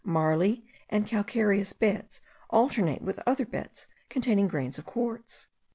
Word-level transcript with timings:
Marly 0.03 0.65
and 0.89 1.05
calcareous 1.05 1.73
beds 1.73 2.21
alternate 2.49 3.03
with 3.03 3.19
other 3.27 3.45
beds 3.45 3.85
containing 4.09 4.47
grains 4.47 4.79
of 4.79 4.85
quartz. 4.87 5.45